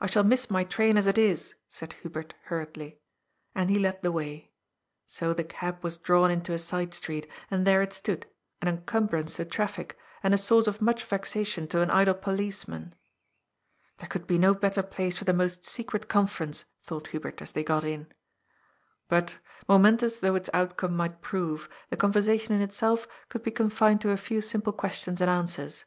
[0.00, 2.98] I shall miss my train as it is," said Hubert hurriedly.
[3.54, 4.50] And he led the way.
[5.06, 8.24] So the cab was drawn into a side street, and there it stood,
[8.62, 12.94] an encumbrance to traffic, and a source of much vexation to an idle police man."
[13.98, 17.62] There could be no better place for the most secret conference," thought Hubert, as they
[17.62, 18.06] got in.
[19.10, 19.36] But,
[19.68, 24.16] momentous though its outcome might prove, the conversation in itself could be confined to a
[24.16, 25.84] few simple questions and answers.